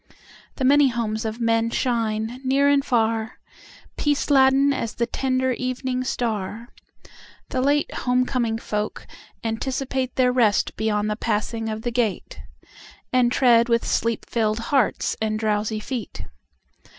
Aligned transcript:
The 0.55 0.65
many 0.65 0.87
homes 0.87 1.25
of 1.25 1.39
men 1.39 1.69
shine 1.69 2.41
near 2.43 2.67
and 2.67 2.83
far, 2.83 3.37
Peace 3.97 4.31
laden 4.31 4.73
as 4.73 4.95
the 4.95 5.05
tender 5.05 5.51
evening 5.51 6.03
star, 6.03 6.69
The 7.49 7.61
late 7.61 7.93
home 7.93 8.25
coming 8.25 8.57
folk 8.57 9.05
anticipateTheir 9.43 10.35
rest 10.35 10.75
beyond 10.75 11.07
the 11.11 11.15
passing 11.15 11.69
of 11.69 11.83
the 11.83 11.91
gate, 11.91 12.41
And 13.13 13.31
tread 13.31 13.69
with 13.69 13.85
sleep 13.85 14.25
filled 14.27 14.57
hearts 14.73 15.15
and 15.21 15.37
drowsy 15.37 15.79
feet. 15.79 16.23